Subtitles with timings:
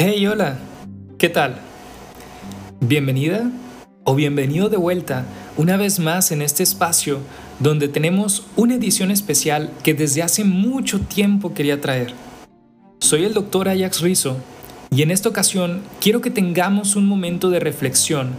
[0.00, 0.56] Hey, hola,
[1.18, 1.56] ¿qué tal?
[2.78, 3.50] Bienvenida
[4.04, 5.24] o bienvenido de vuelta
[5.56, 7.18] una vez más en este espacio
[7.58, 12.14] donde tenemos una edición especial que desde hace mucho tiempo quería traer.
[13.00, 14.36] Soy el doctor Ajax Rizzo
[14.92, 18.34] y en esta ocasión quiero que tengamos un momento de reflexión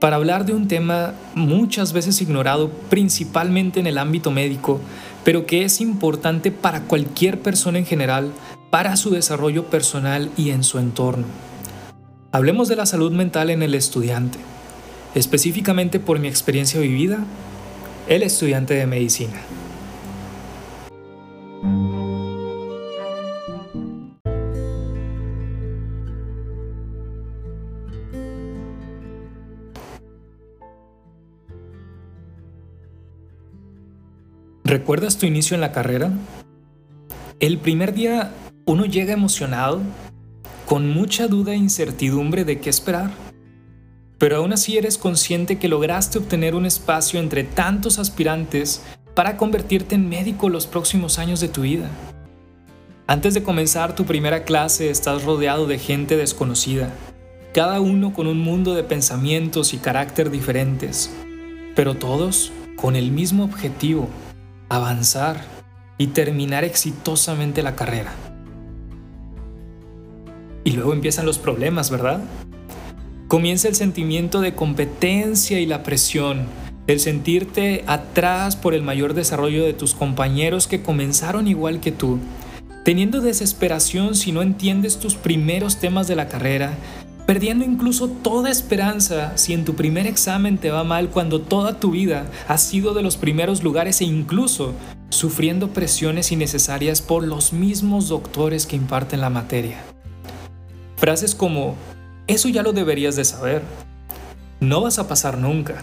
[0.00, 4.80] para hablar de un tema muchas veces ignorado principalmente en el ámbito médico,
[5.24, 8.32] pero que es importante para cualquier persona en general
[8.70, 11.24] para su desarrollo personal y en su entorno.
[12.32, 14.38] Hablemos de la salud mental en el estudiante,
[15.14, 17.18] específicamente por mi experiencia vivida,
[18.08, 19.40] el estudiante de medicina.
[34.64, 36.10] ¿Recuerdas tu inicio en la carrera?
[37.38, 38.32] El primer día
[38.68, 39.80] uno llega emocionado,
[40.66, 43.12] con mucha duda e incertidumbre de qué esperar.
[44.18, 48.82] Pero aún así eres consciente que lograste obtener un espacio entre tantos aspirantes
[49.14, 51.88] para convertirte en médico los próximos años de tu vida.
[53.06, 56.92] Antes de comenzar tu primera clase estás rodeado de gente desconocida,
[57.54, 61.14] cada uno con un mundo de pensamientos y carácter diferentes,
[61.76, 64.08] pero todos con el mismo objetivo,
[64.68, 65.40] avanzar
[65.98, 68.12] y terminar exitosamente la carrera.
[70.66, 72.24] Y luego empiezan los problemas, ¿verdad?
[73.28, 76.46] Comienza el sentimiento de competencia y la presión,
[76.88, 82.18] el sentirte atrás por el mayor desarrollo de tus compañeros que comenzaron igual que tú,
[82.84, 86.74] teniendo desesperación si no entiendes tus primeros temas de la carrera,
[87.26, 91.92] perdiendo incluso toda esperanza si en tu primer examen te va mal cuando toda tu
[91.92, 94.74] vida has sido de los primeros lugares e incluso
[95.10, 99.95] sufriendo presiones innecesarias por los mismos doctores que imparten la materia.
[100.96, 101.76] Frases como,
[102.26, 103.62] eso ya lo deberías de saber.
[104.60, 105.82] No vas a pasar nunca.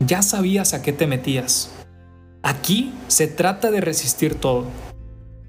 [0.00, 1.70] Ya sabías a qué te metías.
[2.42, 4.66] Aquí se trata de resistir todo.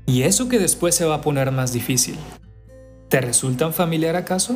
[0.05, 2.17] Y eso que después se va a poner más difícil.
[3.09, 4.55] ¿Te resultan familiar acaso?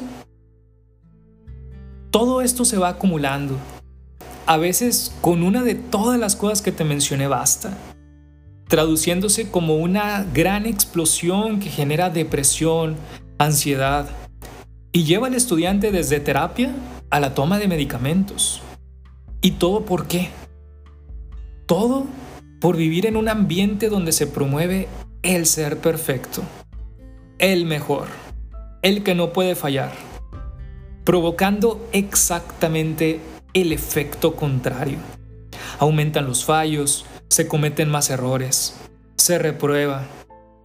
[2.10, 3.58] Todo esto se va acumulando.
[4.46, 7.78] A veces con una de todas las cosas que te mencioné basta
[8.74, 12.96] traduciéndose como una gran explosión que genera depresión,
[13.38, 14.10] ansiedad,
[14.94, 16.72] y lleva al estudiante desde terapia
[17.10, 18.62] a la toma de medicamentos.
[19.42, 20.30] ¿Y todo por qué?
[21.66, 22.06] Todo
[22.62, 24.88] por vivir en un ambiente donde se promueve
[25.24, 26.44] el ser perfecto,
[27.40, 28.08] el mejor,
[28.84, 29.92] el que no puede fallar,
[31.04, 33.20] provocando exactamente
[33.54, 35.00] el efecto contrario.
[35.80, 38.76] Aumentan los fallos, se cometen más errores,
[39.18, 40.06] se reprueba,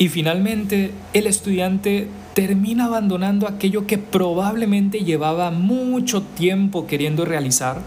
[0.01, 7.83] y finalmente, el estudiante termina abandonando aquello que probablemente llevaba mucho tiempo queriendo realizar,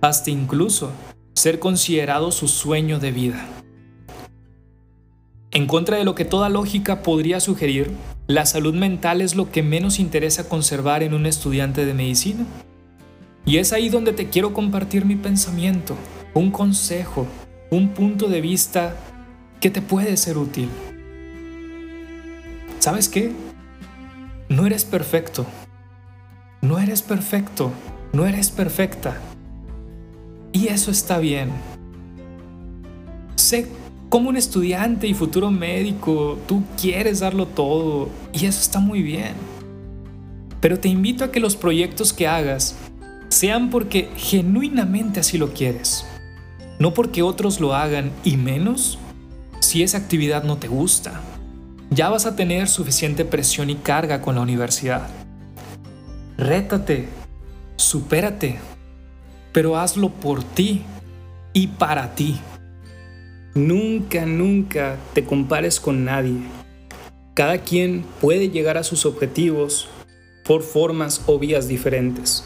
[0.00, 0.92] hasta incluso
[1.34, 3.44] ser considerado su sueño de vida.
[5.50, 7.90] En contra de lo que toda lógica podría sugerir,
[8.28, 12.46] la salud mental es lo que menos interesa conservar en un estudiante de medicina.
[13.44, 15.96] Y es ahí donde te quiero compartir mi pensamiento,
[16.34, 17.26] un consejo,
[17.72, 18.96] un punto de vista
[19.60, 20.68] que te puede ser útil.
[22.86, 23.32] ¿Sabes qué?
[24.48, 25.44] No eres perfecto.
[26.62, 27.72] No eres perfecto.
[28.12, 29.20] No eres perfecta.
[30.52, 31.50] Y eso está bien.
[33.34, 33.66] Sé
[34.08, 39.34] como un estudiante y futuro médico, tú quieres darlo todo y eso está muy bien.
[40.60, 42.76] Pero te invito a que los proyectos que hagas
[43.30, 46.06] sean porque genuinamente así lo quieres.
[46.78, 48.96] No porque otros lo hagan y menos
[49.58, 51.20] si esa actividad no te gusta
[51.90, 55.08] ya vas a tener suficiente presión y carga con la universidad.
[56.36, 57.08] Rétate,
[57.76, 58.58] supérate,
[59.52, 60.82] pero hazlo por ti
[61.52, 62.38] y para ti.
[63.54, 66.40] Nunca, nunca te compares con nadie.
[67.34, 69.88] Cada quien puede llegar a sus objetivos
[70.44, 72.44] por formas o vías diferentes.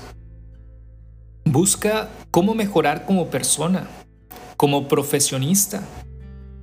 [1.45, 3.89] Busca cómo mejorar como persona,
[4.57, 5.83] como profesionista,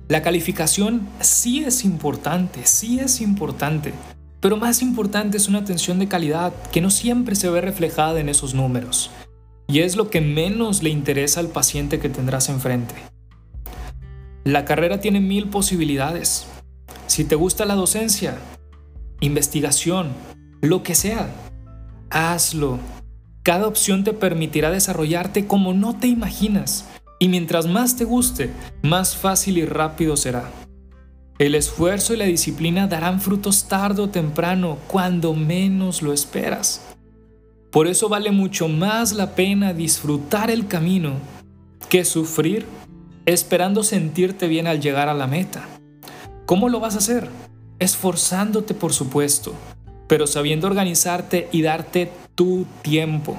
[0.08, 3.92] la calificación sí es importante, sí es importante,
[4.40, 8.30] pero más importante es una atención de calidad que no siempre se ve reflejada en
[8.30, 9.10] esos números,
[9.66, 12.94] y es lo que menos le interesa al paciente que tendrás enfrente.
[14.44, 16.46] La carrera tiene mil posibilidades.
[17.06, 18.38] Si te gusta la docencia,
[19.20, 20.12] investigación,
[20.62, 21.28] lo que sea,
[22.08, 22.78] hazlo.
[23.42, 26.86] Cada opción te permitirá desarrollarte como no te imaginas
[27.18, 28.50] y mientras más te guste,
[28.82, 30.50] más fácil y rápido será.
[31.38, 36.82] El esfuerzo y la disciplina darán frutos tarde o temprano, cuando menos lo esperas.
[37.70, 41.12] Por eso vale mucho más la pena disfrutar el camino
[41.88, 42.66] que sufrir
[43.26, 45.68] esperando sentirte bien al llegar a la meta.
[46.46, 47.28] ¿Cómo lo vas a hacer?
[47.78, 49.52] Esforzándote, por supuesto,
[50.08, 53.36] pero sabiendo organizarte y darte tu tiempo.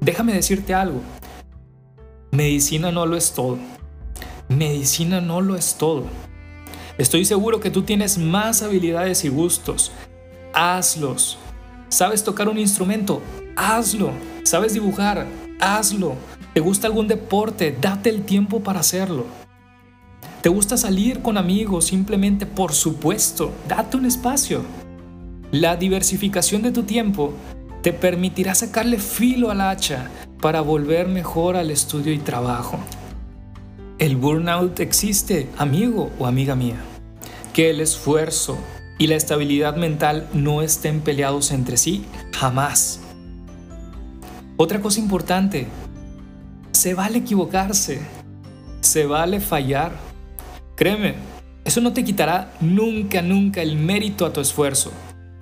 [0.00, 1.02] Déjame decirte algo.
[2.34, 3.58] Medicina no lo es todo.
[4.48, 6.02] Medicina no lo es todo.
[6.98, 9.92] Estoy seguro que tú tienes más habilidades y gustos.
[10.52, 11.38] Hazlos.
[11.90, 13.22] ¿Sabes tocar un instrumento?
[13.54, 14.10] Hazlo.
[14.42, 15.28] ¿Sabes dibujar?
[15.60, 16.16] Hazlo.
[16.52, 17.76] ¿Te gusta algún deporte?
[17.80, 19.26] Date el tiempo para hacerlo.
[20.42, 21.84] ¿Te gusta salir con amigos?
[21.84, 24.62] Simplemente, por supuesto, date un espacio.
[25.52, 27.32] La diversificación de tu tiempo
[27.80, 30.10] te permitirá sacarle filo al hacha
[30.40, 32.78] para volver mejor al estudio y trabajo.
[33.98, 36.76] El burnout existe, amigo o amiga mía.
[37.52, 38.58] Que el esfuerzo
[38.98, 43.00] y la estabilidad mental no estén peleados entre sí, jamás.
[44.56, 45.66] Otra cosa importante,
[46.72, 48.00] se vale equivocarse,
[48.80, 49.92] se vale fallar.
[50.76, 51.14] Créeme,
[51.64, 54.92] eso no te quitará nunca, nunca el mérito a tu esfuerzo.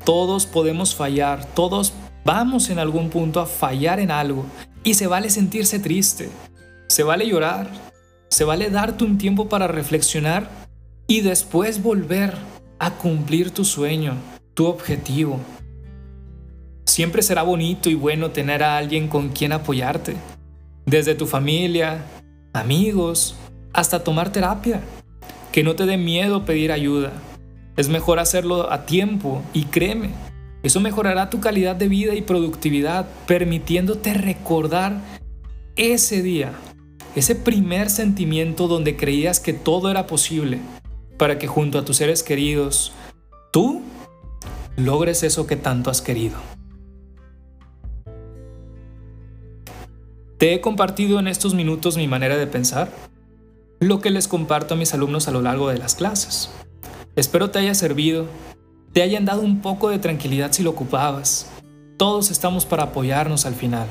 [0.04, 1.92] Todos podemos fallar, todos
[2.24, 4.44] vamos en algún punto a fallar en algo
[4.84, 6.28] y se vale sentirse triste,
[6.88, 7.70] se vale llorar,
[8.28, 10.48] se vale darte un tiempo para reflexionar
[11.06, 12.34] y después volver
[12.78, 14.14] a cumplir tu sueño,
[14.54, 15.38] tu objetivo.
[16.86, 20.16] Siempre será bonito y bueno tener a alguien con quien apoyarte,
[20.84, 22.04] desde tu familia,
[22.52, 23.34] amigos,
[23.72, 24.80] hasta tomar terapia.
[25.52, 27.12] Que no te dé miedo pedir ayuda.
[27.76, 30.10] Es mejor hacerlo a tiempo y créeme,
[30.62, 35.00] eso mejorará tu calidad de vida y productividad, permitiéndote recordar
[35.76, 36.52] ese día
[37.14, 40.60] ese primer sentimiento donde creías que todo era posible
[41.18, 42.92] para que junto a tus seres queridos
[43.52, 43.82] tú
[44.76, 46.36] logres eso que tanto has querido.
[50.38, 52.90] Te he compartido en estos minutos mi manera de pensar,
[53.78, 56.50] lo que les comparto a mis alumnos a lo largo de las clases.
[57.14, 58.26] Espero te haya servido,
[58.92, 61.50] te hayan dado un poco de tranquilidad si lo ocupabas.
[61.96, 63.86] Todos estamos para apoyarnos al final.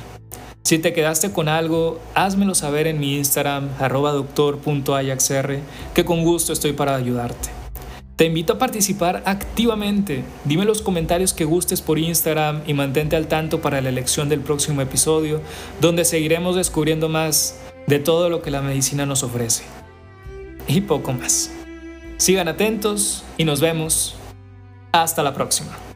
[0.63, 5.59] Si te quedaste con algo, házmelo saber en mi Instagram, arroba doctor.ayaxr,
[5.93, 7.49] que con gusto estoy para ayudarte.
[8.15, 10.23] Te invito a participar activamente.
[10.45, 14.41] Dime los comentarios que gustes por Instagram y mantente al tanto para la elección del
[14.41, 15.41] próximo episodio,
[15.81, 17.57] donde seguiremos descubriendo más
[17.87, 19.63] de todo lo que la medicina nos ofrece.
[20.67, 21.49] Y poco más.
[22.17, 24.15] Sigan atentos y nos vemos.
[24.91, 25.90] Hasta la próxima.